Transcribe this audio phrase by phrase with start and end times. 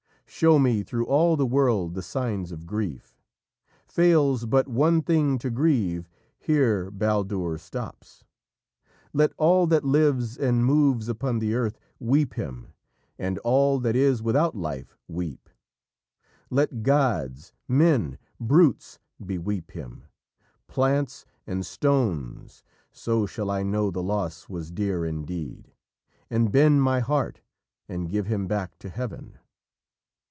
[0.33, 3.19] Show me through all the world the signs of grief!
[3.85, 6.07] Fails but one thing to grieve,
[6.39, 8.23] here Baldur stops!
[9.11, 12.67] Let all that lives and moves upon the earth Weep him,
[13.19, 15.49] and all that is without life weep;
[16.49, 20.05] Let Gods, men, brutes, beweep him;
[20.65, 22.63] plants and stones,
[22.93, 25.73] So shall I know the loss was dear indeed,
[26.29, 27.41] And bend my heart,
[27.89, 29.37] and give him back to Heaven."